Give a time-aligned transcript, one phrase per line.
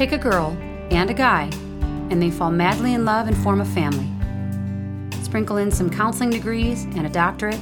[0.00, 0.56] Take a girl
[0.90, 1.50] and a guy,
[2.08, 4.08] and they fall madly in love and form a family.
[5.22, 7.60] Sprinkle in some counseling degrees and a doctorate,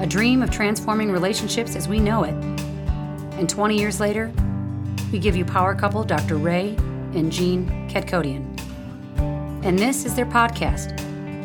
[0.00, 2.34] a dream of transforming relationships as we know it.
[3.38, 4.32] And 20 years later,
[5.12, 6.34] we give you power couple Dr.
[6.34, 6.74] Ray
[7.14, 8.44] and Jean Kadkhodaian.
[9.64, 10.98] And this is their podcast,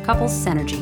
[0.04, 0.81] Couples Synergy.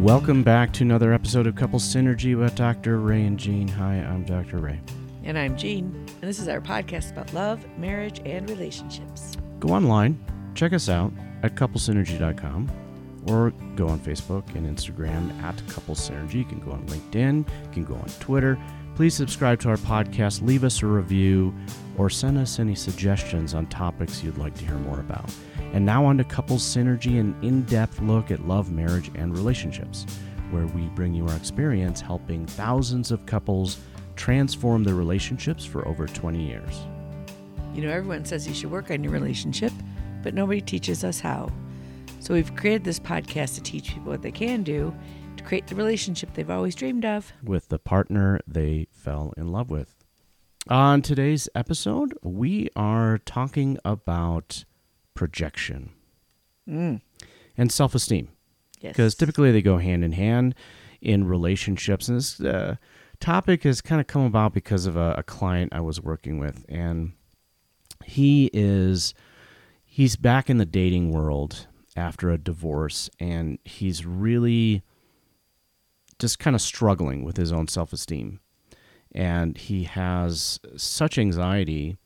[0.00, 2.98] Welcome back to another episode of Couples Synergy with Dr.
[2.98, 3.68] Ray and Jean.
[3.68, 4.56] Hi, I'm Dr.
[4.56, 4.80] Ray.
[5.26, 9.36] And I'm Jean, and this is our podcast about love, marriage, and relationships.
[9.58, 11.12] Go online, check us out
[11.42, 12.70] at couplesynergy.com,
[13.26, 16.34] or go on Facebook and Instagram at Couples Synergy.
[16.34, 18.56] You can go on LinkedIn, you can go on Twitter.
[18.94, 21.52] Please subscribe to our podcast, leave us a review,
[21.98, 25.28] or send us any suggestions on topics you'd like to hear more about.
[25.72, 30.06] And now on to Couples Synergy, an in depth look at love, marriage, and relationships,
[30.52, 33.78] where we bring you our experience helping thousands of couples
[34.16, 36.80] transform their relationships for over 20 years.
[37.74, 39.72] You know, everyone says you should work on your relationship,
[40.22, 41.50] but nobody teaches us how.
[42.20, 44.94] So we've created this podcast to teach people what they can do
[45.36, 47.32] to create the relationship they've always dreamed of.
[47.44, 49.94] with the partner they fell in love with.
[50.68, 54.64] On today's episode, we are talking about
[55.14, 55.90] projection
[56.68, 57.00] Mm.
[57.56, 58.28] and self esteem
[58.80, 58.92] Yes.
[58.92, 60.54] because typically they go hand in hand
[61.00, 62.08] in relationships.
[62.08, 62.76] And this uh,
[63.16, 66.64] topic has kind of come about because of a, a client I was working with,
[66.68, 67.12] and
[68.04, 69.14] he is
[69.84, 71.66] he's back in the dating world
[71.96, 74.82] after a divorce, and he's really
[76.18, 78.40] just kind of struggling with his own self esteem.
[79.12, 81.96] And he has such anxiety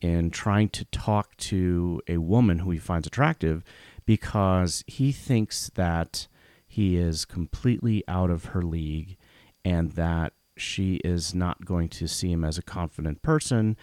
[0.00, 3.62] in trying to talk to a woman who he finds attractive
[4.06, 6.26] because he thinks that
[6.66, 9.16] he is completely out of her league
[9.64, 13.76] and that she is not going to see him as a confident person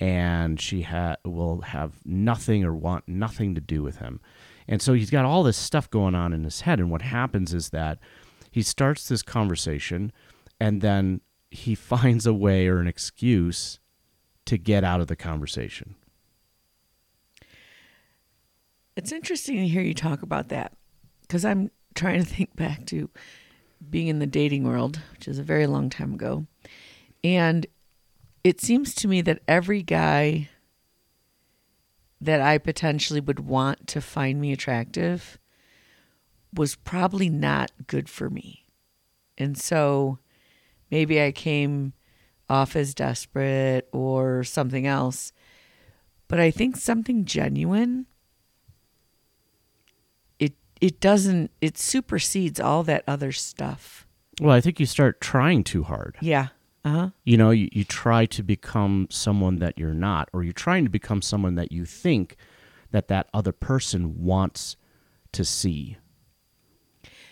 [0.00, 4.20] and she ha- will have nothing or want nothing to do with him.
[4.66, 6.78] And so he's got all this stuff going on in his head.
[6.78, 7.98] And what happens is that
[8.50, 10.12] he starts this conversation
[10.58, 13.78] and then he finds a way or an excuse
[14.46, 15.94] to get out of the conversation.
[18.96, 20.72] It's interesting to hear you talk about that
[21.22, 23.08] because I'm trying to think back to
[23.90, 26.46] being in the dating world, which is a very long time ago.
[27.24, 27.66] And
[28.44, 30.48] it seems to me that every guy
[32.20, 35.38] that I potentially would want to find me attractive
[36.54, 38.66] was probably not good for me.
[39.38, 40.18] And so
[40.90, 41.94] maybe I came
[42.48, 45.32] off as desperate or something else.
[46.28, 48.06] But I think something genuine
[50.82, 54.06] it doesn't it supersedes all that other stuff.
[54.40, 56.16] Well, I think you start trying too hard.
[56.20, 56.48] Yeah.
[56.84, 57.10] Uh-huh.
[57.24, 60.90] You know, you, you try to become someone that you're not, or you're trying to
[60.90, 62.36] become someone that you think
[62.90, 64.76] that that other person wants
[65.30, 65.96] to see.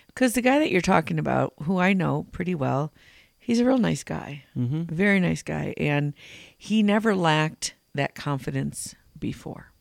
[0.07, 2.93] Because the guy that you're talking about, who I know pretty well,
[3.39, 4.95] he's a real nice guy, Mm-hmm.
[4.95, 6.15] very nice guy, and
[6.57, 9.73] he never lacked that confidence before.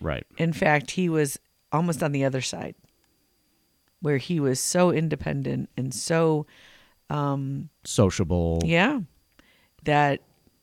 [0.00, 0.26] Right.
[0.38, 1.38] In fact, he was
[1.72, 2.74] almost on the other side,
[4.00, 6.46] where he was so independent and so,
[7.10, 8.60] um, Sociable.
[8.64, 9.00] yeah,
[9.84, 10.20] that,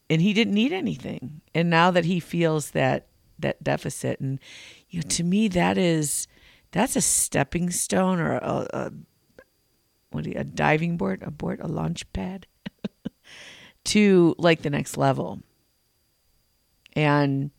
[0.09, 1.41] and he didn't need anything.
[1.53, 3.07] And now that he feels that
[3.39, 4.39] that deficit, and
[4.89, 6.27] you know, to me, that is
[6.71, 8.91] that's a stepping stone or a, a
[10.11, 12.47] what you, a diving board, a board, a launch pad
[13.85, 15.39] to like the next level.
[16.93, 17.51] And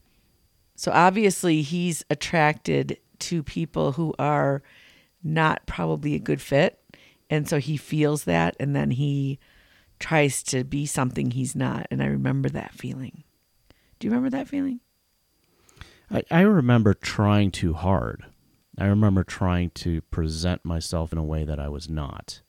[0.75, 4.63] so obviously he's attracted to people who are
[5.23, 6.79] not probably a good fit.
[7.29, 9.39] And so he feels that and then he
[9.99, 11.87] tries to be something he's not.
[11.91, 13.23] And I remember that feeling.
[13.99, 14.81] Do you remember that feeling?
[16.11, 18.25] I, I remember trying too hard.
[18.79, 22.41] I remember trying to present myself in a way that I was not.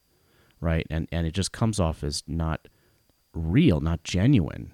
[0.60, 0.88] Right.
[0.90, 2.68] And and it just comes off as not
[3.34, 4.74] real, not genuine.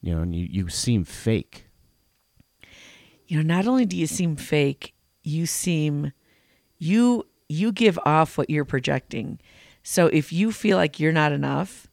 [0.00, 1.63] You know, and you, you seem fake.
[3.34, 6.12] You know not only do you seem fake you seem
[6.78, 9.38] you you give off what you're projecting
[9.82, 11.88] so if you feel like you're not enough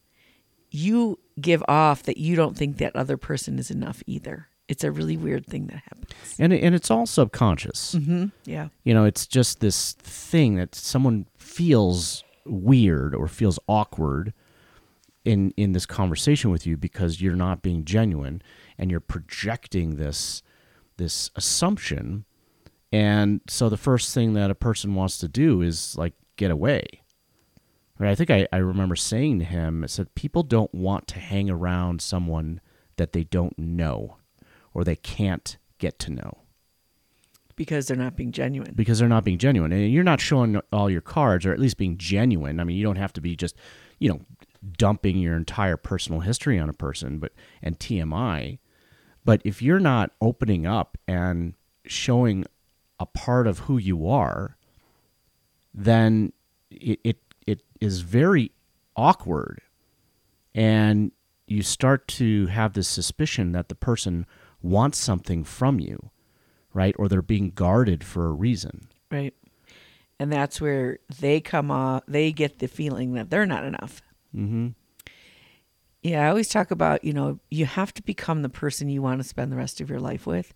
[0.70, 4.92] you give off that you don't think that other person is enough either it's a
[4.92, 7.96] really weird thing that happens And and it's all subconscious.
[7.96, 8.28] mm-hmm.
[8.46, 14.34] yeah You know, it's just this thing that someone feels weird or feels awkward
[15.26, 18.42] in in this conversation with you because you're not being genuine
[18.78, 20.42] and you're projecting this
[21.02, 22.26] this assumption
[22.94, 26.86] and so the first thing that a person wants to do is like get away
[27.98, 31.20] right i think i, I remember saying to him i said people don't want to
[31.20, 32.62] hang around someone
[32.98, 34.18] that they don't know
[34.74, 36.42] or they can't get to know
[37.56, 38.74] because they're not being genuine.
[38.74, 39.72] because they're not being genuine.
[39.72, 42.60] And you're not showing all your cards, or at least being genuine.
[42.60, 43.56] I mean, you don't have to be just,
[44.00, 44.22] you know,
[44.80, 48.58] dumping your entire personal history on a person, but and TMI.
[49.24, 51.54] But if you're not opening up and
[51.86, 52.46] showing
[53.00, 54.58] a part of who you are,
[55.74, 56.34] then
[56.70, 58.52] it it, it is very
[58.96, 59.62] awkward,
[60.54, 61.12] and
[61.48, 64.26] you start to have this suspicion that the person
[64.62, 66.12] wants something from you
[66.74, 66.96] right?
[66.98, 68.88] Or they're being guarded for a reason.
[69.10, 69.34] Right.
[70.20, 74.02] And that's where they come off, they get the feeling that they're not enough.
[74.36, 74.70] Mm-hmm.
[76.02, 79.22] Yeah, I always talk about, you know, you have to become the person you want
[79.22, 80.54] to spend the rest of your life with.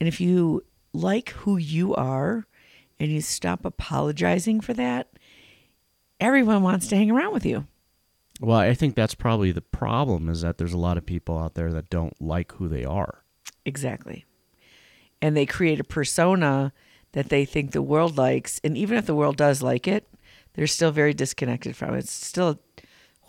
[0.00, 2.46] And if you like who you are
[2.98, 5.08] and you stop apologizing for that,
[6.18, 7.66] everyone wants to hang around with you.
[8.40, 11.54] Well, I think that's probably the problem is that there's a lot of people out
[11.54, 13.22] there that don't like who they are.
[13.64, 14.24] Exactly.
[15.22, 16.72] And they create a persona
[17.12, 18.60] that they think the world likes.
[18.64, 20.08] And even if the world does like it,
[20.54, 21.98] they're still very disconnected from it.
[21.98, 22.60] It's still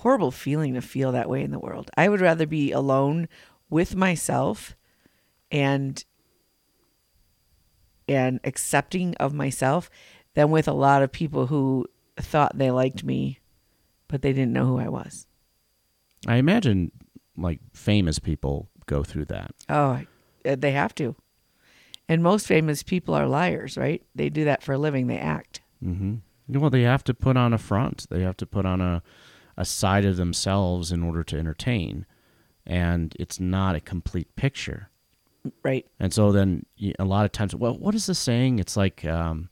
[0.01, 1.89] horrible feeling to feel that way in the world.
[1.95, 3.27] I would rather be alone
[3.69, 4.75] with myself
[5.51, 6.03] and
[8.07, 9.89] and accepting of myself
[10.33, 11.85] than with a lot of people who
[12.17, 13.41] thought they liked me
[14.11, 15.25] but they didn't know who I was.
[16.27, 16.91] I imagine
[17.37, 19.55] like famous people go through that.
[19.69, 20.01] Oh,
[20.45, 21.15] uh, they have to.
[22.07, 24.03] And most famous people are liars, right?
[24.13, 25.07] They do that for a living.
[25.07, 25.61] They act.
[25.83, 26.59] Mm-hmm.
[26.59, 28.05] Well, they have to put on a front.
[28.09, 29.01] They have to put on a
[29.57, 32.05] a side of themselves in order to entertain,
[32.65, 34.89] and it's not a complete picture.
[35.63, 35.85] Right.
[35.99, 36.65] And so then
[36.99, 38.59] a lot of times, well, what is the saying?
[38.59, 39.49] It's like, um,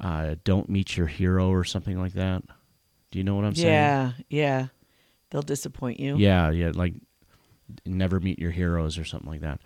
[0.00, 2.42] uh, "Don't meet your hero" or something like that.
[3.10, 3.72] Do you know what I'm saying?
[3.72, 4.66] Yeah, yeah.
[5.30, 6.16] They'll disappoint you.
[6.16, 6.94] Yeah, yeah, like
[7.84, 9.60] never meet your heroes or something like that.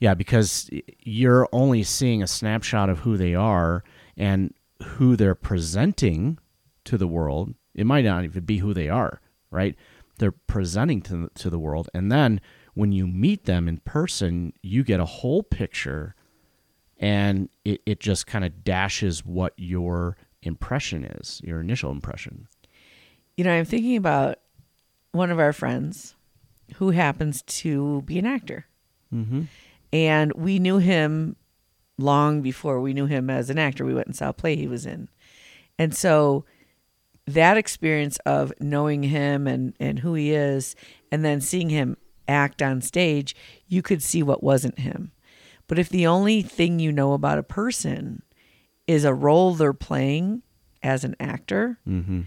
[0.00, 0.70] Yeah, because
[1.00, 3.82] you're only seeing a snapshot of who they are
[4.16, 6.38] and who they're presenting
[6.84, 7.54] to the world.
[7.78, 9.20] It might not even be who they are,
[9.50, 9.76] right?
[10.18, 12.40] They're presenting to the, to the world, and then
[12.74, 16.14] when you meet them in person, you get a whole picture,
[16.98, 22.48] and it, it just kind of dashes what your impression is, your initial impression.
[23.36, 24.38] You know, I'm thinking about
[25.12, 26.14] one of our friends
[26.76, 28.66] who happens to be an actor.
[29.14, 29.42] Mm-hmm.
[29.92, 31.36] And we knew him
[31.96, 33.84] long before we knew him as an actor.
[33.84, 35.08] We went and saw a play he was in.
[35.78, 36.44] And so
[37.34, 40.74] that experience of knowing him and, and who he is,
[41.12, 41.96] and then seeing him
[42.26, 43.34] act on stage,
[43.66, 45.12] you could see what wasn't him.
[45.66, 48.22] But if the only thing you know about a person
[48.86, 50.42] is a role they're playing
[50.82, 52.22] as an actor, Mm-hmm.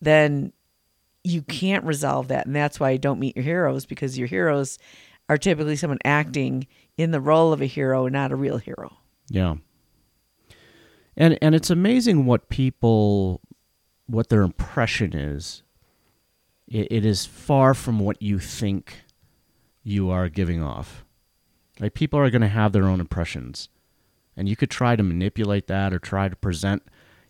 [0.00, 0.52] then
[1.22, 2.46] you can't resolve that.
[2.46, 4.78] And that's why I don't meet your heroes because your heroes
[5.28, 8.96] are typically someone acting in the role of a hero, not a real hero.
[9.28, 9.56] Yeah.
[11.16, 13.40] And and it's amazing what people
[14.10, 15.62] what their impression is.
[16.68, 19.02] It, it is far from what you think
[19.82, 21.04] you are giving off.
[21.78, 23.68] Like people are going to have their own impressions.
[24.36, 26.82] And you could try to manipulate that or try to present,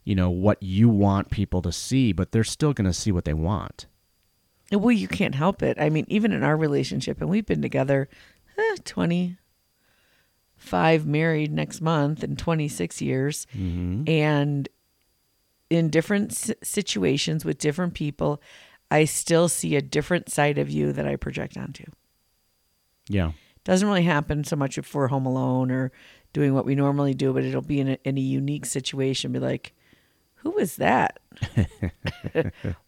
[0.04, 3.24] you know, what you want people to see, but they're still going to see what
[3.24, 3.86] they want.
[4.72, 5.80] Well, you can't help it.
[5.80, 8.08] I mean, even in our relationship, and we've been together
[8.56, 13.48] eh, 25, married next month, and 26 years.
[13.56, 14.08] Mm-hmm.
[14.08, 14.68] And
[15.70, 18.42] in different s- situations with different people,
[18.90, 21.84] I still see a different side of you that I project onto.
[23.08, 23.32] Yeah.
[23.64, 25.92] Doesn't really happen so much if we're home alone or
[26.32, 29.32] doing what we normally do, but it'll be in a, in a unique situation.
[29.32, 29.72] Be like,
[30.36, 31.20] who was that?
[32.32, 32.44] what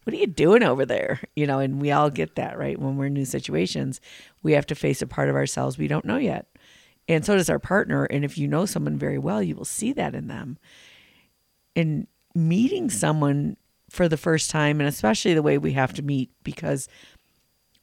[0.06, 1.20] are you doing over there?
[1.36, 2.78] You know, and we all get that, right?
[2.78, 4.00] When we're in new situations,
[4.42, 6.46] we have to face a part of ourselves we don't know yet.
[7.08, 8.04] And so does our partner.
[8.04, 10.56] And if you know someone very well, you will see that in them.
[11.76, 13.56] And meeting someone
[13.90, 16.88] for the first time, and especially the way we have to meet, because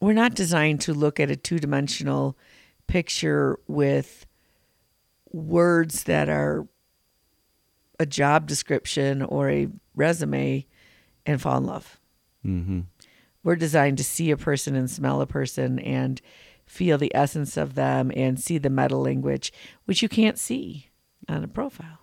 [0.00, 2.36] we're not designed to look at a two dimensional
[2.86, 4.26] picture with
[5.32, 6.66] words that are
[8.00, 10.66] a job description or a resume
[11.26, 12.00] and fall in love.
[12.44, 12.80] Mm-hmm.
[13.42, 16.20] We're designed to see a person and smell a person and
[16.66, 19.52] feel the essence of them and see the meta language,
[19.84, 20.88] which you can't see
[21.28, 21.99] on a profile.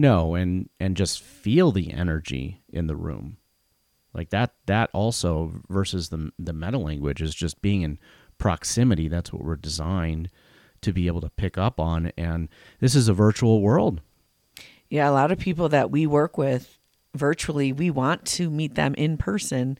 [0.00, 3.36] No, and and just feel the energy in the room,
[4.14, 4.54] like that.
[4.64, 7.98] That also versus the the meta language is just being in
[8.38, 9.08] proximity.
[9.08, 10.30] That's what we're designed
[10.80, 12.12] to be able to pick up on.
[12.16, 14.00] And this is a virtual world.
[14.88, 16.78] Yeah, a lot of people that we work with
[17.14, 19.76] virtually, we want to meet them in person.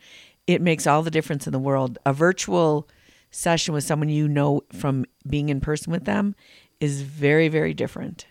[0.46, 1.98] It makes all the difference in the world.
[2.04, 2.86] A virtual
[3.30, 6.34] session with someone you know from being in person with them
[6.78, 8.26] is very, very different.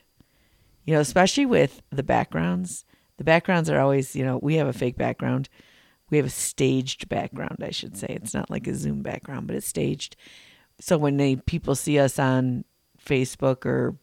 [0.86, 2.86] You know, especially with the backgrounds.
[3.18, 5.50] The backgrounds are always, you know, we have a fake background.
[6.10, 8.08] We have a staged background, I should say.
[8.10, 10.16] It's not like a Zoom background, but it's staged.
[10.80, 12.64] So when they people see us on
[13.04, 13.98] Facebook or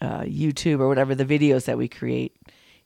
[0.00, 2.36] uh, YouTube or whatever the videos that we create,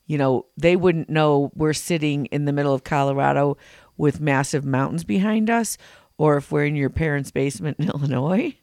[0.07, 3.57] you know, they wouldn't know we're sitting in the middle of Colorado
[3.97, 5.77] with massive mountains behind us,
[6.19, 8.55] or if we're in your parents' basement in Illinois,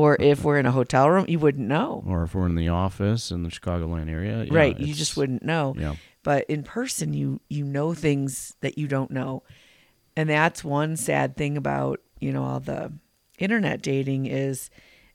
[0.00, 2.02] or if we're in a hotel room, you wouldn't know.
[2.06, 4.78] Or if we're in the office in the Chicagoland area, yeah, right.
[4.78, 5.74] You just wouldn't know.
[5.76, 5.96] Yeah.
[6.22, 9.42] But in person, you you know things that you don't know,
[10.16, 12.92] and that's one sad thing about you know all the
[13.38, 14.70] internet dating is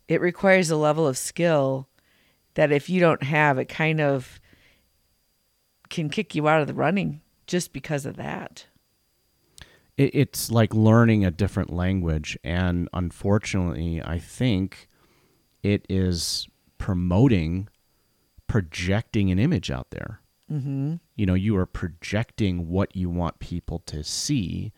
[0.08, 1.88] it requires a level of skill
[2.54, 4.40] that if you don't have, it kind of
[5.90, 8.66] can kick you out of the running just because of that.
[9.98, 12.38] It, it's like learning a different language.
[12.44, 14.90] And unfortunately i think
[15.64, 16.48] it is
[16.78, 17.68] promoting
[18.48, 20.22] projecting an image out there.
[20.52, 20.98] Mm-hmm.
[21.16, 24.72] you know you are projecting what you want people to see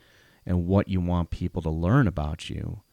[0.46, 2.84] and what you want people to learn about you.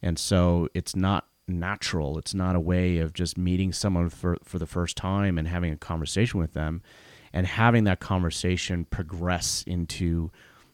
[0.00, 2.18] And so it's not natural.
[2.18, 5.72] It's not a way of just meeting someone for, for the first time and having
[5.72, 6.82] a conversation with them
[7.32, 10.30] and having that conversation progress into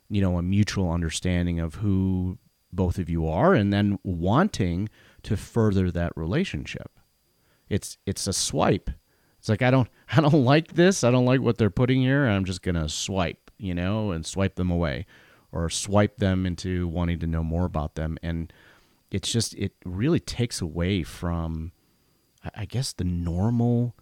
[0.08, 2.38] you know a mutual understanding of who
[2.72, 4.88] both of you are and then wanting
[5.22, 6.98] to further that relationship.
[7.68, 8.90] It's it's a swipe.
[9.38, 11.04] It's like i don't i don't like this.
[11.04, 12.26] I don't like what they're putting here.
[12.26, 15.06] I'm just gonna swipe you know and swipe them away
[15.50, 18.18] or swipe them into wanting to know more about them.
[18.22, 18.52] And
[19.10, 21.72] it's just it really takes away from
[22.54, 23.96] I- guess the normal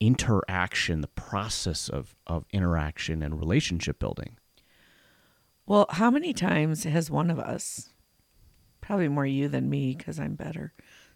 [0.00, 4.38] interaction the process of of interaction and relationship building
[5.68, 7.90] Well, how many times has one of us,
[8.80, 10.72] probably more you than me because I'm better,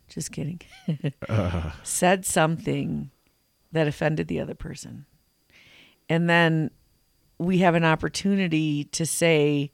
[0.09, 0.61] just kidding,
[1.83, 3.11] said something
[3.73, 5.07] that offended the other person?
[6.07, 6.71] And then
[7.39, 9.73] we have an opportunity to say,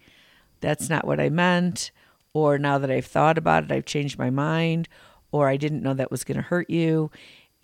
[0.60, 1.90] that's not what I meant,
[2.32, 4.88] or now that I've thought about it, I've changed my mind,
[5.32, 7.10] or I didn't know that was going to hurt you.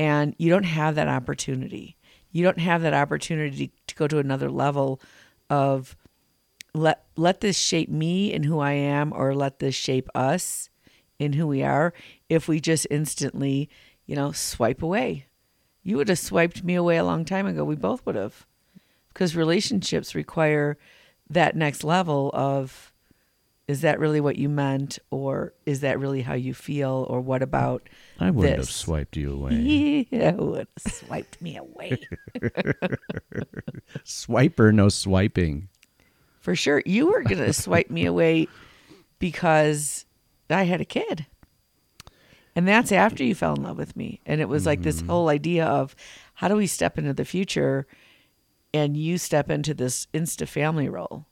[0.01, 1.97] And you don't have that opportunity.
[2.33, 5.01] You don't have that opportunity to go to another level
[5.49, 5.95] of
[6.75, 10.69] let let this shape me and who I am or let this shape us
[11.19, 11.95] in who we are
[12.29, 13.71] if we just instantly,
[14.07, 15.27] you know, swipe away.
[15.83, 17.65] You would have swiped me away a long time ago.
[17.65, 18.47] We both would have.
[19.09, 20.77] Because relationships require
[21.31, 22.93] that next level of
[23.69, 27.43] is that really what you meant or is that really how you feel or what
[27.43, 27.89] about
[28.21, 30.07] I wouldn't have swiped you away.
[30.11, 31.99] yeah, would have swiped me away.
[34.05, 35.69] Swipe or no swiping.
[36.45, 36.83] For sure.
[36.85, 38.49] You were going to swipe me away
[39.19, 40.05] because
[40.51, 41.25] I had a kid.
[42.55, 44.21] And that's after you fell in love with me.
[44.27, 45.09] And it was like this mm-hmm.
[45.09, 45.97] whole idea of
[46.35, 47.87] how do we step into the future
[48.75, 51.25] and you step into this insta family role.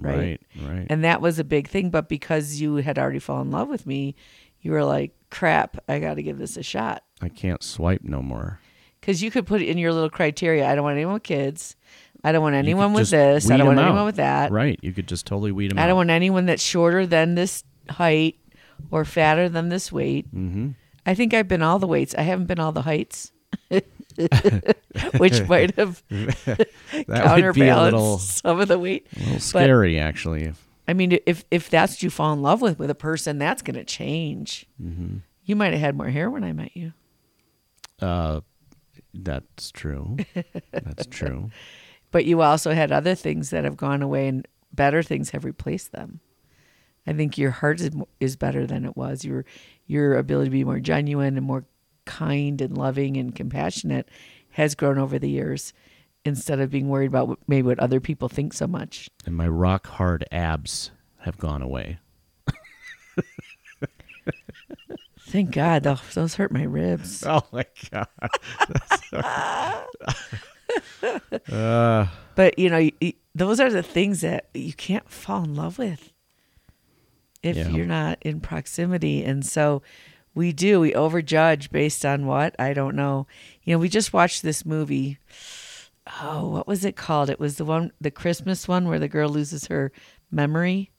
[0.00, 0.40] Right.
[0.56, 0.68] Right.
[0.68, 0.86] right.
[0.90, 1.90] And that was a big thing.
[1.90, 4.16] But because you had already fallen in love with me,
[4.62, 7.04] you were like, crap, I got to give this a shot.
[7.22, 8.58] I can't swipe no more.
[9.00, 10.66] Because you could put it in your little criteria.
[10.66, 11.75] I don't want anyone with kids.
[12.26, 13.48] I don't want anyone with this.
[13.48, 14.06] I don't want anyone out.
[14.06, 14.50] with that.
[14.50, 14.80] Right.
[14.82, 15.82] You could just totally weed them out.
[15.82, 15.88] I out.
[15.88, 18.36] don't want anyone that's shorter than this height
[18.90, 20.26] or fatter than this weight.
[20.34, 20.70] mm-hmm.
[21.06, 22.16] I think I've been all the weights.
[22.18, 23.30] I haven't been all the heights,
[25.18, 29.06] which might have That would be a counterbalanced little, some of the weight.
[29.14, 30.52] a little scary, actually.
[30.88, 33.62] I mean, if if that's what you fall in love with with a person, that's
[33.62, 34.66] going to change.
[34.82, 35.18] Mm-hmm.
[35.44, 36.92] You might have had more hair when I met you.
[38.00, 38.40] Uh,
[39.14, 40.16] that's true.
[40.72, 41.52] That's true.
[42.16, 45.92] But you also had other things that have gone away and better things have replaced
[45.92, 46.20] them.
[47.06, 49.22] I think your heart is, is better than it was.
[49.22, 49.44] Your
[49.84, 51.66] your ability to be more genuine and more
[52.06, 54.08] kind and loving and compassionate
[54.52, 55.74] has grown over the years
[56.24, 59.10] instead of being worried about maybe what other people think so much.
[59.26, 61.98] And my rock hard abs have gone away.
[65.20, 67.22] Thank God, those, those hurt my ribs.
[67.26, 68.08] Oh my god.
[71.52, 72.90] uh, But you know,
[73.34, 76.12] those are the things that you can't fall in love with
[77.42, 77.68] if Yeah.
[77.68, 79.24] you're not in proximity.
[79.24, 79.82] And so
[80.34, 82.54] we do, we overjudge based on what?
[82.58, 83.26] I don't know.
[83.64, 85.18] You know, we just watched this movie.
[86.22, 87.30] Oh, what was it called?
[87.30, 89.92] It was the one, the Christmas one where the girl loses her
[90.30, 90.90] memory.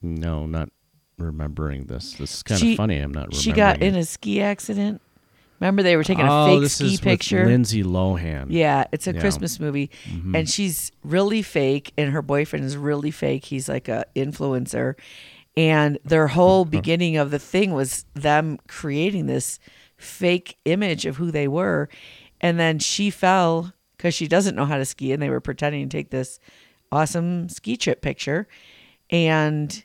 [0.00, 0.70] no, not
[1.18, 2.14] remembering this.
[2.14, 2.96] This is kind She- of funny.
[2.98, 3.40] I'm not remembering.
[3.42, 5.00] She got in a ski accident.
[5.62, 7.46] Remember, they were taking oh, a fake this ski is with picture.
[7.46, 8.46] Lindsay Lohan.
[8.48, 9.20] Yeah, it's a Yeah.
[9.20, 10.34] Christmas movie, mm-hmm.
[10.34, 13.44] and she's really fake, and her boyfriend is really fake.
[13.44, 14.96] He's like a influencer,
[15.56, 19.60] And their whole beginning of the thing was them creating this
[19.96, 21.88] fake image of who they were.
[22.40, 25.88] And then she fell because she doesn't know how to ski, and they were pretending
[25.88, 26.40] to take this
[26.90, 28.48] awesome ski trip picture.
[29.10, 29.84] And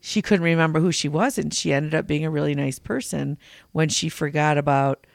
[0.00, 3.36] she couldn't remember who she was, and she ended up being a really nice person
[3.72, 5.06] when she forgot about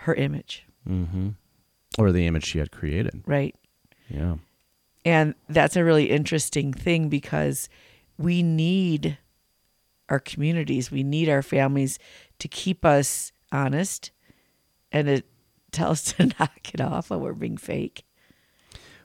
[0.00, 1.28] her image, Mm-hmm.
[1.98, 3.22] Or the image she had created.
[3.26, 3.54] right?
[4.08, 4.36] Yeah.
[5.04, 7.68] And that's a really interesting thing because
[8.18, 9.18] we need
[10.08, 11.98] our communities, we need our families
[12.38, 14.10] to keep us honest
[14.90, 15.22] and to
[15.70, 18.04] tell us to knock it off when we're being fake.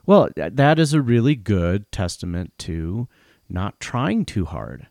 [0.06, 3.08] Well, that is a really good testament to
[3.48, 4.88] not trying too hard.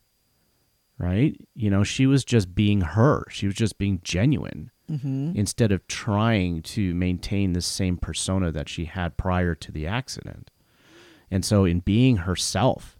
[0.99, 1.35] Right?
[1.55, 3.23] You know, she was just being her.
[3.29, 5.33] She was just being genuine Mm-hmm.
[5.35, 10.49] instead of trying to maintain the same persona that she had prior to the accident.
[11.29, 12.97] And so, in being herself,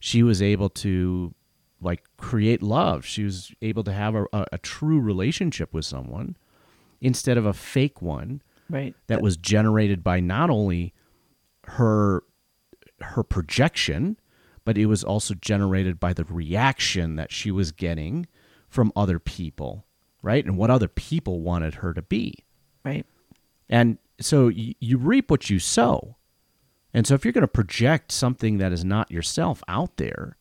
[0.00, 1.32] she was able to
[1.80, 3.06] like create love.
[3.06, 6.36] She was able to have a, a, a true relationship with someone
[7.00, 8.94] instead of a fake one Right.
[9.06, 10.92] that was generated by not only
[11.64, 12.22] her
[13.00, 14.16] her projection
[14.64, 18.26] but it was also generated by the reaction that she was getting
[18.68, 19.86] from other people
[20.22, 20.44] right?
[20.44, 22.44] And what other people wanted her to be.
[22.84, 23.04] Right.
[23.68, 26.16] and so y- you reap what you sow.
[26.94, 30.36] And so if you're going to project something that is not yourself out there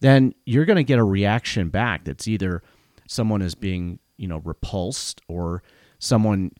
[0.00, 2.62] then you're going to get a reaction back that's either
[3.06, 5.62] someone is being you know repulsed or
[5.98, 6.50] someone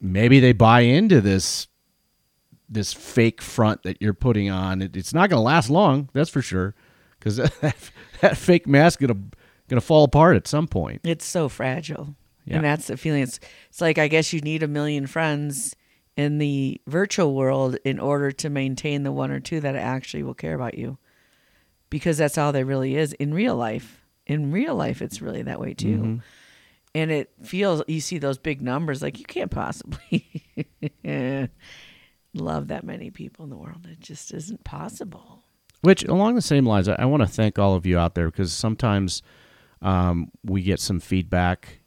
[0.00, 1.66] maybe they buy into this
[2.68, 4.80] this fake front that you're putting on.
[4.80, 6.74] It, it's not going to last long that's for sure
[7.18, 7.74] because that,
[8.20, 9.36] that fake mask going to
[9.68, 12.14] going to fall apart at some point It's so fragile.
[12.44, 12.56] Yeah.
[12.56, 13.22] And that's the feeling.
[13.22, 13.40] It's,
[13.70, 15.74] it's like, I guess you need a million friends
[16.16, 20.34] in the virtual world in order to maintain the one or two that actually will
[20.34, 20.98] care about you.
[21.90, 24.04] Because that's all there really is in real life.
[24.26, 25.96] In real life, it's really that way too.
[25.96, 26.16] Mm-hmm.
[26.96, 30.42] And it feels, you see those big numbers, like you can't possibly
[32.34, 33.86] love that many people in the world.
[33.90, 35.42] It just isn't possible.
[35.80, 38.30] Which, along the same lines, I, I want to thank all of you out there
[38.30, 39.22] because sometimes
[39.84, 41.80] um, we get some feedback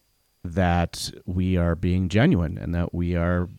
[0.44, 3.50] that we are being genuine and that we are,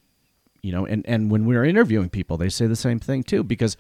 [0.63, 3.77] you know, and, and when we're interviewing people, they say the same thing too because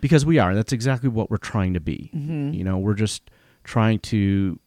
[0.00, 0.54] because we are.
[0.54, 2.10] That's exactly what we're trying to be.
[2.54, 3.30] You know, we're just
[3.64, 4.58] trying to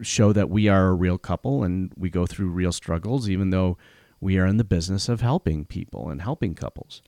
[0.00, 3.78] show that we are a real couple and we go through real struggles, even though
[4.20, 7.02] we are in the business of helping people and helping couples.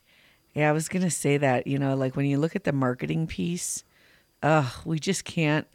[0.54, 1.66] Yeah, I was gonna say that.
[1.66, 3.82] You know, like when you look at the marketing piece,
[4.42, 5.66] ugh, we just can't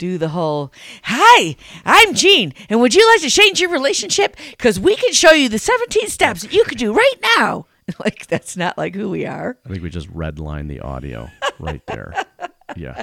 [0.00, 0.72] do the whole.
[1.04, 4.34] Hi, I'm Jean, and would you like to change your relationship?
[4.50, 7.66] Because we can show you the 17 steps that you could do right now.
[7.98, 9.58] Like that's not like who we are.
[9.66, 12.14] I think we just redline the audio right there.
[12.76, 13.02] Yeah.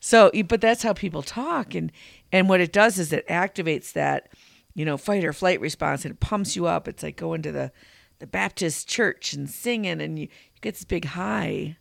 [0.00, 1.92] So, but that's how people talk, and
[2.32, 4.30] and what it does is it activates that,
[4.74, 6.88] you know, fight or flight response, and it pumps you up.
[6.88, 7.70] It's like going to the
[8.18, 11.76] the Baptist church and singing, and you, you get this big high.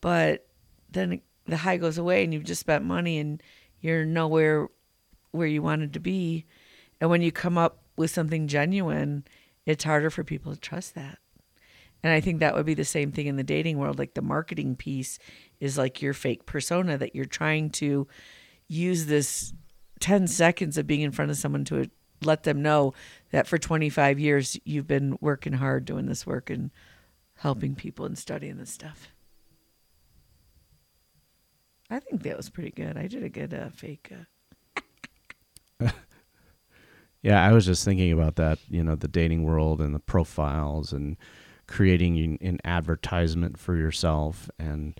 [0.00, 0.46] But
[0.90, 3.42] then the high goes away, and you've just spent money, and
[3.80, 4.68] you're nowhere
[5.32, 6.46] where you wanted to be.
[7.00, 9.24] And when you come up with something genuine,
[9.64, 11.18] it's harder for people to trust that.
[12.02, 13.98] And I think that would be the same thing in the dating world.
[13.98, 15.18] Like the marketing piece
[15.60, 18.06] is like your fake persona that you're trying to
[18.68, 19.52] use this
[20.00, 21.90] 10 seconds of being in front of someone to
[22.22, 22.94] let them know
[23.30, 26.70] that for 25 years you've been working hard doing this work and
[27.36, 29.08] helping people and studying this stuff.
[31.90, 32.96] I think that was pretty good.
[32.96, 34.12] I did a good uh, fake.
[35.80, 35.90] Uh,
[37.26, 40.92] Yeah, I was just thinking about that, you know, the dating world and the profiles
[40.92, 41.16] and
[41.66, 44.48] creating an, an advertisement for yourself.
[44.60, 44.96] And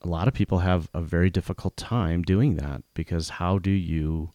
[0.00, 4.30] a lot of people have a very difficult time doing that because how do you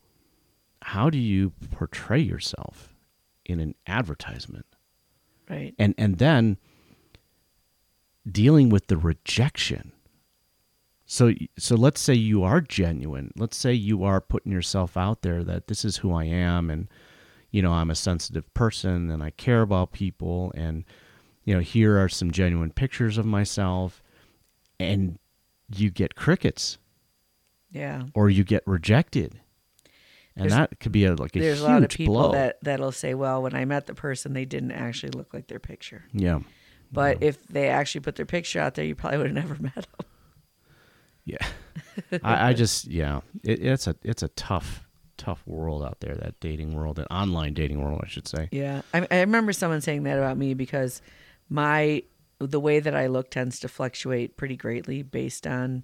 [0.83, 2.93] how do you portray yourself
[3.43, 4.67] in an advertisement?
[5.49, 5.73] right.
[5.79, 6.57] And and then
[8.31, 9.93] dealing with the rejection.
[11.09, 13.31] So so let's say you are genuine.
[13.37, 16.87] Let's say you are putting yourself out there that this is who I am and
[17.49, 20.83] you know, I'm a sensitive person and I care about people and
[21.45, 24.03] you know, here are some genuine pictures of myself
[24.81, 25.17] and
[25.73, 26.77] you get crickets
[27.71, 28.03] Yeah.
[28.13, 29.39] or you get rejected.
[30.35, 32.31] And There's- that could be a like a There's huge a lot of people blow.
[32.33, 35.59] that that'll say, "Well, when I met the person, they didn't actually look like their
[35.59, 36.39] picture." yeah.
[36.91, 39.73] But if they actually put their picture out there, you probably would have never met
[39.73, 40.06] them.
[41.27, 41.45] Yeah,
[42.23, 44.87] I, I just yeah, it, it's a it's a tough
[45.17, 46.15] tough world out there.
[46.15, 48.47] That dating world, an online dating world, I should say.
[48.51, 51.01] Yeah, I, I remember someone saying that about me because
[51.49, 52.03] my
[52.39, 55.83] the way that I look tends to fluctuate pretty greatly based on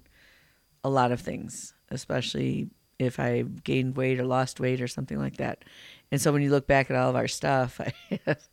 [0.82, 5.36] a lot of things, especially if I gained weight or lost weight or something like
[5.36, 5.64] that.
[6.10, 7.80] And so when you look back at all of our stuff,
[8.10, 8.48] I have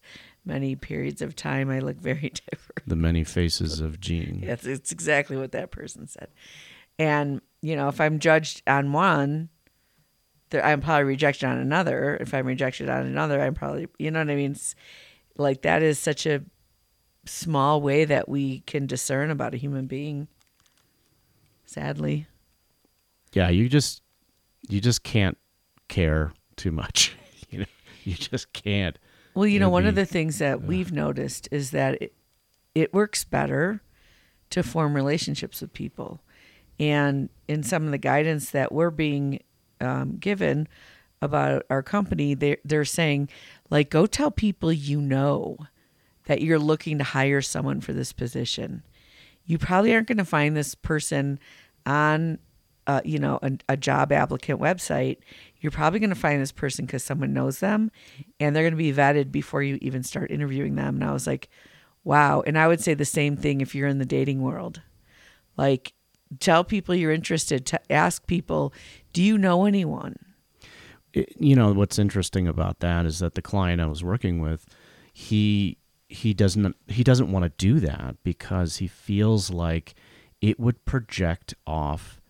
[0.46, 2.88] many periods of time I look very different.
[2.88, 4.42] The many faces of Jean.
[4.44, 6.30] Yes, it's exactly what that person said.
[7.00, 9.50] And, you know, if I'm judged on one,
[10.54, 12.18] I'm probably rejected on another.
[12.18, 14.52] If I'm rejected on another, I'm probably, you know what I mean?
[14.52, 14.76] It's,
[15.38, 16.44] like that is such a
[17.26, 20.28] small way that we can discern about a human being.
[21.66, 22.28] Sadly.
[23.34, 24.02] Yeah, you just
[24.70, 25.38] you just can't
[25.88, 27.16] care too much.
[27.50, 27.66] you know,
[28.04, 28.98] you just can't.
[29.34, 32.14] Well, you know, one of the things that we've noticed is that it,
[32.76, 33.82] it works better
[34.50, 36.22] to form relationships with people.
[36.82, 39.44] And in some of the guidance that we're being
[39.80, 40.67] um, given
[41.22, 43.30] about our company, they're, they're saying,
[43.70, 45.58] like, go tell people you know
[46.26, 48.82] that you're looking to hire someone for this position.
[49.46, 51.39] You probably aren't going to find this person
[51.86, 52.39] on,
[52.88, 55.17] uh, you know, a, a job applicant website.
[55.60, 57.91] You're probably going to find this person because someone knows them,
[58.39, 60.96] and they're going to be vetted before you even start interviewing them.
[60.96, 61.48] And I was like,
[62.04, 62.41] wow.
[62.41, 64.82] And I would say the same thing if you're in the dating world.
[65.58, 65.94] Like,
[66.39, 67.65] tell people you're interested.
[67.67, 68.74] To ask people,
[69.13, 70.15] do you know anyone?
[71.13, 74.65] it- you know what's interesting about that is that the client I was working with,
[75.12, 79.94] he he doesn't he doesn't want to do that because he feels like
[80.41, 82.22] it would project off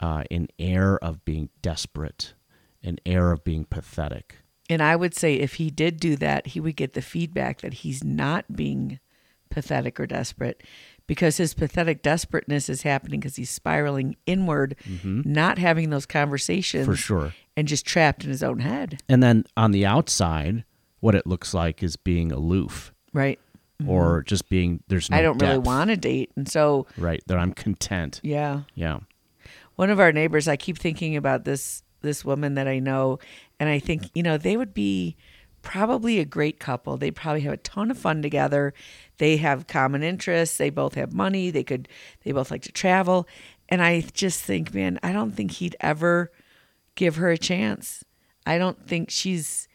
[0.00, 2.34] uh, an air of being desperate,
[2.82, 4.36] an air of being pathetic.
[4.70, 7.74] And I would say if he did do that, he would get the feedback that
[7.74, 9.00] he's not being
[9.50, 10.62] pathetic or desperate
[11.08, 16.94] because his pathetic desperateness is happening because he's spiraling inward, not having those conversations For
[16.94, 17.34] sure.
[17.56, 19.00] and just trapped in his own head.
[19.08, 20.62] And then on the outside,
[21.00, 23.40] what it looks like is being aloof Right.
[23.86, 25.18] or just being there's no Mm-hmm.
[25.18, 26.30] I don't really want to date.
[26.36, 28.20] And so, right that I'm content.
[28.22, 28.62] yeah.
[28.76, 29.00] Yeah.
[29.76, 33.18] one of our neighbors i keep thinking about this this woman that i know
[33.60, 35.16] and i think you know they would be
[35.68, 36.96] probably a great couple.
[36.96, 38.72] They probably have a ton of fun together.
[39.18, 40.56] They have common interests.
[40.56, 41.50] They both have money.
[41.50, 41.88] They could
[42.24, 43.28] they both like to travel.
[43.68, 46.32] And i just think man i don't think he'd ever
[46.94, 48.02] give her a chance.
[48.46, 49.68] I don't think she's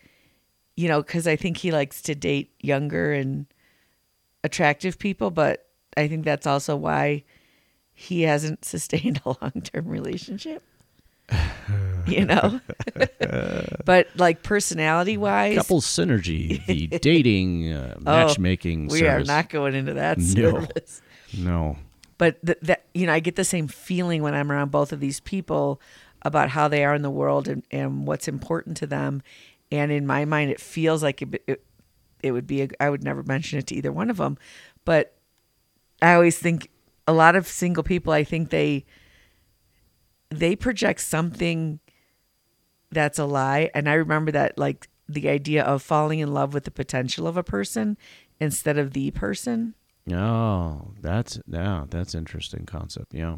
[0.76, 3.46] you know because i think he likes to date younger and
[4.44, 7.24] attractive people but i think that's also why
[7.94, 10.64] he hasn't sustained a long-term relationship
[12.08, 12.60] you know
[13.86, 19.30] but like personality wise Couple synergy, the dating uh, matchmaking we service.
[19.30, 20.24] are not going into that No.
[20.24, 21.02] service
[21.38, 21.78] No.
[22.18, 25.00] but th- that you know i get the same feeling when i'm around both of
[25.00, 25.80] these people
[26.24, 29.22] about how they are in the world and, and what's important to them
[29.72, 31.64] and in my mind it feels like it, it,
[32.22, 34.38] it would be a, i would never mention it to either one of them
[34.86, 35.14] but
[36.02, 36.70] i always think
[37.08, 38.86] a lot of single people i think they
[40.30, 41.80] they project something
[42.94, 46.64] that's a lie and i remember that like the idea of falling in love with
[46.64, 47.98] the potential of a person
[48.40, 49.74] instead of the person
[50.12, 53.14] Oh, that's yeah, that's interesting concept.
[53.14, 53.38] Yeah,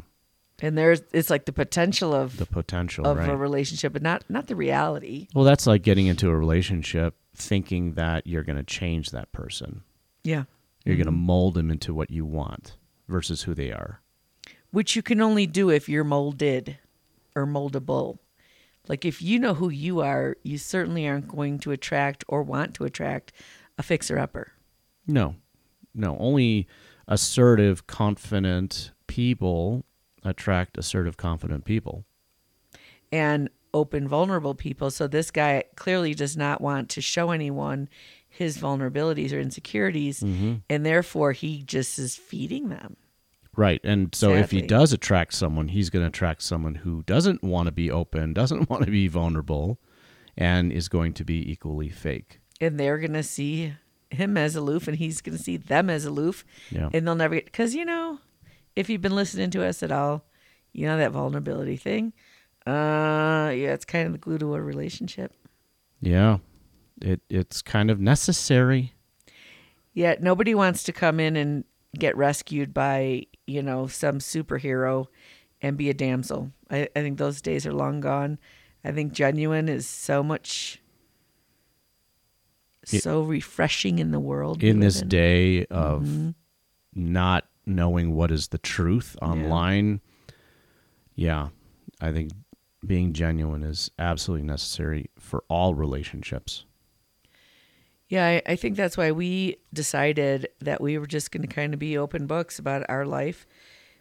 [0.60, 3.28] and there's it's like the potential of the potential, of right?
[3.28, 7.92] a relationship but not not the reality well, that's like getting into a relationship thinking
[7.92, 9.82] that you're going to change that person.
[10.24, 10.44] yeah
[10.84, 11.02] You're Mm-hmm.
[11.04, 14.00] going to mold them into what you want versus who they are.
[14.72, 16.78] which you can only do if you're molded
[17.36, 18.18] or moldable
[18.88, 22.74] like if you know who you are you certainly aren't going to attract or want
[22.74, 23.32] to attract
[23.78, 24.52] a fixer upper
[25.06, 25.36] No,
[25.94, 26.66] no, only
[27.08, 29.84] assertive, confident people
[30.24, 32.04] attract assertive, confident people.
[33.12, 34.90] and open vulnerable people.
[34.90, 37.88] So this guy clearly does not want to show anyone
[38.28, 40.54] his vulnerabilities or insecurities Mm-hmm.
[40.70, 42.96] and therefore he just is feeding them
[43.56, 43.80] Right.
[43.84, 47.66] And so if he does attract someone, he's going to attract someone who doesn't want
[47.66, 49.78] to be open, doesn't want to be vulnerable,
[50.36, 52.40] and is going to be equally fake.
[52.60, 53.72] and they're gonna see
[54.10, 56.88] him as aloof and he's gonna see them as aloof Yeah.
[56.92, 58.18] and they'll never get because you know
[58.76, 60.24] if you've been listening to us at all
[60.72, 62.12] you know that vulnerability thing
[62.66, 65.32] uh yeah it's kind of the glue to a relationship
[66.00, 66.38] Yeah.
[67.02, 68.92] It it's kind of necessary.
[69.92, 71.64] yet nobody wants to come in and
[71.98, 75.06] get rescued by you know some superhero
[75.62, 78.38] and be a damsel i, I think those days are long gone
[78.84, 80.80] i think genuine is so much
[82.92, 86.30] It- so refreshing in the world in this day of Mm-hmm.
[86.94, 90.00] not knowing what is the truth online.
[91.16, 91.48] Yeah.
[92.00, 92.30] I think
[92.86, 96.64] being genuine is absolutely necessary for all relationships.
[98.08, 101.74] Yeah, I, I think that's why we decided that we were just going to kind
[101.74, 103.46] of be open books about our life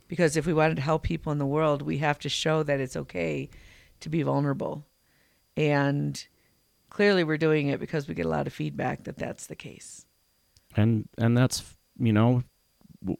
[0.07, 2.79] Because if we wanted to help people in the world, we have to show that
[2.79, 3.49] it's okay
[4.01, 4.85] to be vulnerable.
[5.57, 6.23] And
[6.89, 10.05] clearly we're doing it because we get a lot of feedback that that's the case.
[10.75, 11.63] And and that's
[11.97, 12.43] you know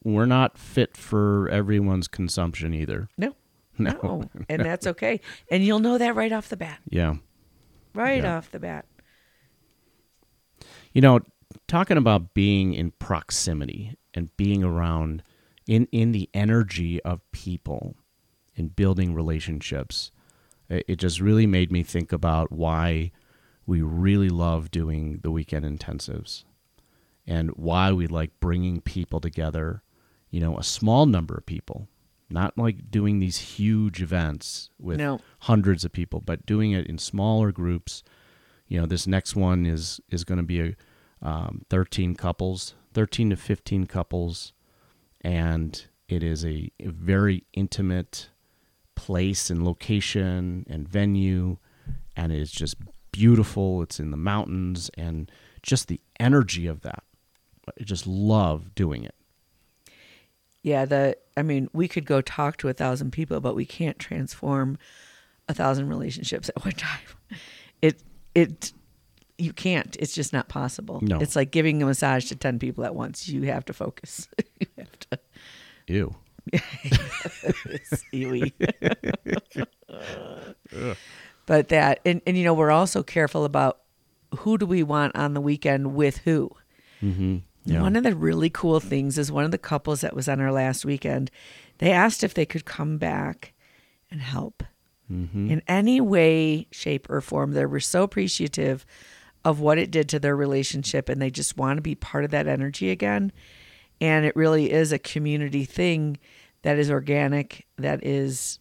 [0.04, 3.08] we're not fit for everyone's consumption either.
[3.18, 3.34] No.
[3.78, 3.90] No.
[4.02, 4.30] No.
[4.48, 5.20] And that's okay.
[5.50, 6.78] And you'll know that right off the bat.
[6.88, 7.16] Yeah.
[7.92, 8.36] Right Yeah.
[8.38, 8.86] off the bat.
[10.96, 11.20] You know,
[11.68, 15.22] talking about being in proximity and being around
[15.66, 17.96] in in the energy of people
[18.56, 20.10] and building relationships,
[20.70, 23.10] it, it just really made me think about why
[23.66, 26.44] we really love doing the weekend intensives
[27.26, 29.82] and why we like bringing people together,
[30.30, 31.88] you know, a small number of people,
[32.30, 35.20] not like doing these huge events with No.
[35.40, 38.02] hundreds of people, but doing it in smaller groups.
[38.68, 40.76] You know, this next one is is going to be a
[41.22, 44.52] um, 13 couples, 13 to 15 couples,
[45.20, 48.28] and it is a, a very intimate
[48.94, 51.58] place and location and venue,
[52.16, 52.76] and it is just
[53.12, 53.82] beautiful.
[53.82, 55.30] It's in the mountains, and
[55.62, 57.02] just the energy of that.
[57.68, 59.14] I just love doing it.
[60.62, 63.98] Yeah, the I mean, we could go talk to a thousand people, but we can't
[63.98, 64.78] transform
[65.48, 67.00] a thousand relationships at one time.
[67.80, 68.02] It
[68.36, 68.72] it
[69.38, 69.96] you can't.
[69.98, 71.00] It's just not possible.
[71.02, 71.18] No.
[71.18, 73.28] It's like giving a massage to ten people at once.
[73.28, 74.28] You have to focus.
[74.60, 75.18] you have to
[75.88, 76.14] Ew.
[78.12, 78.52] Ewy.
[81.46, 83.80] but that and, and you know, we're also careful about
[84.38, 86.50] who do we want on the weekend with who.
[87.02, 87.38] Mm-hmm.
[87.64, 87.82] Yeah.
[87.82, 90.52] One of the really cool things is one of the couples that was on our
[90.52, 91.30] last weekend,
[91.78, 93.54] they asked if they could come back
[94.10, 94.62] and help
[95.10, 95.50] mm-hmm.
[95.50, 97.52] in any way, shape, or form.
[97.52, 98.86] They were so appreciative
[99.44, 102.32] of what it did to their relationship and they just want to be part of
[102.32, 103.32] that energy again.
[104.00, 106.18] And it really is a community thing
[106.62, 108.58] that is organic, that is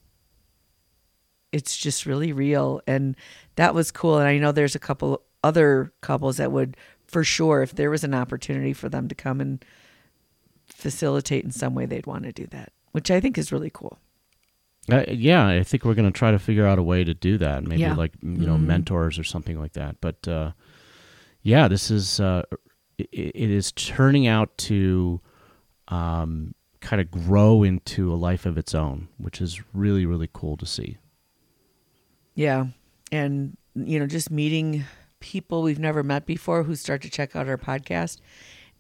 [1.56, 3.16] it's just really real and
[3.56, 6.76] that was cool and i know there's a couple other couples that would
[7.08, 9.64] for sure if there was an opportunity for them to come and
[10.66, 13.98] facilitate in some way they'd want to do that which i think is really cool
[14.92, 17.38] Uh, yeah, I think we're going to try to figure out a way to do
[17.40, 17.64] that.
[17.64, 17.96] Maybe Yeah.
[17.96, 18.66] like you know Mhm.
[18.68, 19.96] mentors or something like that.
[20.02, 20.52] But uh,
[21.42, 22.44] yeah, this is uh,
[22.98, 25.22] it, it is turning out to
[25.88, 30.56] um, kind of grow into a life of its own, which is really really cool
[30.58, 30.98] to see.
[32.36, 32.66] yeah
[33.12, 34.84] and you know just meeting
[35.20, 38.20] people we've never met before who start to check out our podcast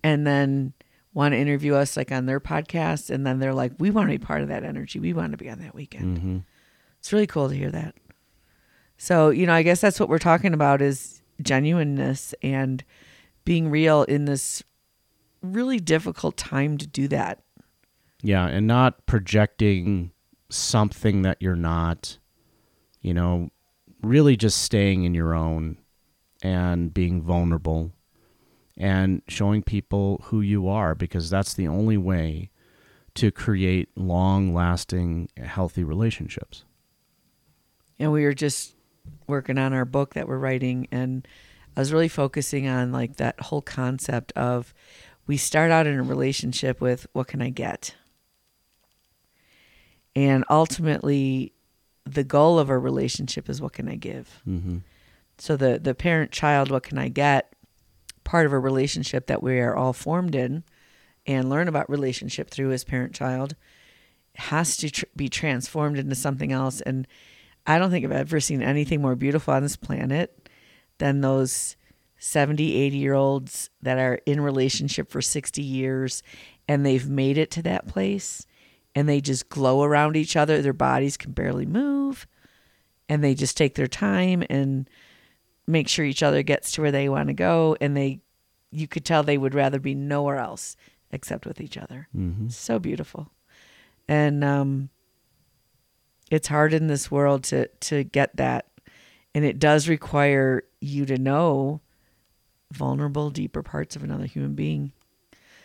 [0.04, 0.74] and then
[1.16, 4.20] want to interview us like on their podcast and then they're like we want to
[4.20, 6.38] be part of that energy we want to be on that weekend hmm
[7.00, 7.96] It's really cool to hear that.
[8.98, 12.84] So, you know, I guess that's what we're talking about is genuineness and
[13.44, 14.64] being real in this
[15.42, 17.44] really difficult time to do that.
[18.22, 20.12] Yeah, and not projecting
[20.50, 22.18] something that you're not.
[23.02, 23.52] You know,
[24.02, 25.78] really just staying in your own
[26.42, 27.92] and being vulnerable
[28.78, 32.50] and showing people who you are because that's the only way
[33.16, 36.66] to create long lasting healthy relationships.
[37.98, 38.76] And we were just
[39.28, 41.28] working on our book that we're writing and
[41.76, 44.74] I was really focusing on like that whole concept of
[45.28, 47.96] we start out in a relationship with what can I get?
[50.16, 51.54] And ultimately
[52.06, 54.42] the goal of a relationship is what can I give?
[54.48, 54.78] Mm-hmm.
[55.38, 57.54] So the the parent child, what can I get?
[58.26, 60.64] Part of a relationship that we are all formed in,
[61.26, 63.56] and learn about relationship through as parent child,
[64.36, 66.82] has to tr- be transformed into something else.
[66.82, 67.08] And
[67.66, 70.50] I don't think I've ever seen anything more beautiful on this planet
[70.98, 71.78] than those
[72.18, 76.24] 70, 80 year olds that are in relationship for 60 years
[76.68, 78.46] and they've made it to that place
[78.96, 80.62] and they just glow around each other.
[80.62, 82.28] Their bodies can barely move
[83.10, 84.90] and they just take their time and
[85.68, 88.20] make sure each other gets to where they want to go and they
[88.72, 90.76] you could tell they would rather be nowhere else
[91.12, 92.08] except with each other.
[92.16, 92.50] Mm-hmm.
[92.50, 93.32] so beautiful.
[94.08, 94.90] And um
[96.32, 98.68] it's hard in this world to to get that
[99.34, 101.82] and it does require you to know
[102.72, 104.92] vulnerable deeper parts of another human being.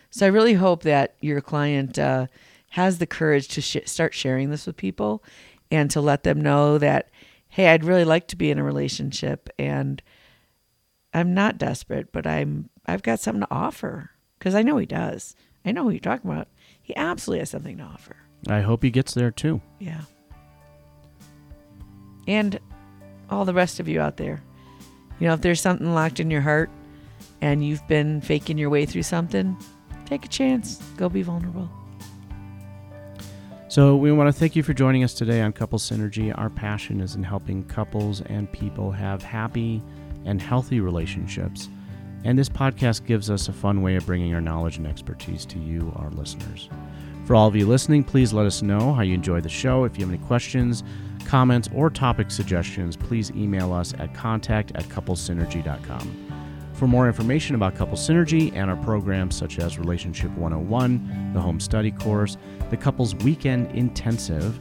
[0.09, 2.27] So i really hope that your client uh,
[2.71, 5.23] has the courage to sh- start sharing this with people
[5.71, 7.09] and to let them know that
[7.51, 10.01] hey i'd really like to be in a relationship and
[11.13, 14.09] i'm not desperate but i'm i've got something to offer
[14.39, 15.35] because i know he does.
[15.63, 16.47] I know who you're talking about.
[16.81, 18.15] He absolutely has something to offer.
[18.49, 19.61] I hope he gets there too.
[19.77, 20.01] yeah.
[22.27, 22.59] And
[23.29, 24.41] all the rest of you out there
[25.19, 26.69] you know if there's something locked in your heart
[27.41, 29.55] and you've been faking your way through something
[30.05, 30.81] take a chance.
[30.97, 31.69] Go be vulnerable
[33.71, 36.37] So, we want to thank you for joining us today on Couple Synergy.
[36.37, 39.81] Our passion is in helping couples and people have happy
[40.25, 41.69] and healthy relationships.
[42.25, 45.57] And this podcast gives us a fun way of bringing our knowledge and expertise to
[45.57, 46.67] you, our listeners.
[47.23, 49.85] For all of you listening, please let us know how you enjoyed the show.
[49.85, 50.83] If you have any questions,
[51.23, 56.30] comments, or topic suggestions, please email us at contact at couplesynergy.com.
[56.81, 61.59] For more information about Couple Synergy and our programs such as Relationship 101, the Home
[61.59, 62.37] Study Course,
[62.71, 64.59] the Couples Weekend Intensive,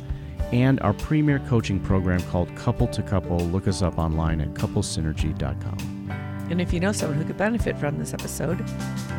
[0.53, 6.11] and our premier coaching program called Couple to Couple, look us up online at couplesynergy.com.
[6.51, 8.67] And if you know someone who could benefit from this episode,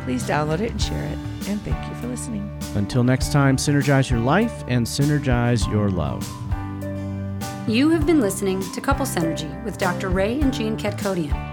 [0.04, 1.18] please download it and share it.
[1.48, 2.56] And thank you for listening.
[2.76, 6.24] Until next time, synergize your life and synergize your love.
[7.66, 10.08] You have been listening to Couple Synergy with Dr.
[10.08, 11.51] Ray and Jean Kadkhodaian.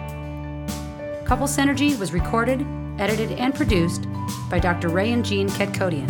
[1.29, 2.65] Couple Synergy was recorded,
[2.97, 4.07] edited, and produced
[4.49, 4.89] by Dr.
[4.89, 6.09] Ray and Jean Kadkhodaian.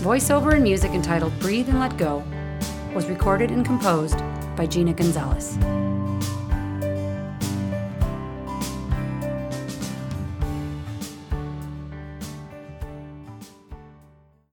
[0.00, 2.24] Voiceover and music entitled Breathe and Let Go
[2.92, 4.18] was recorded and composed
[4.56, 5.56] by Gina Gonzalez.